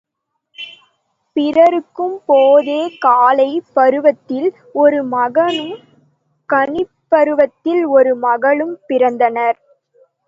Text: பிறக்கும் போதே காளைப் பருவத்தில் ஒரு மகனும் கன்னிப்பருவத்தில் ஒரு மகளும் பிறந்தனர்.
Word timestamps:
பிறக்கும் 1.35 2.15
போதே 2.25 2.79
காளைப் 3.01 3.69
பருவத்தில் 3.73 4.49
ஒரு 4.75 5.01
மகனும் 5.11 5.77
கன்னிப்பருவத்தில் 6.49 7.83
ஒரு 7.95 8.13
மகளும் 8.19 8.75
பிறந்தனர். 8.89 9.59